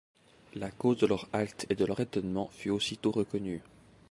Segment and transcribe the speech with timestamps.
[0.55, 3.61] La cause de leur halte et de leur étonnement fut aussitôt reconnue.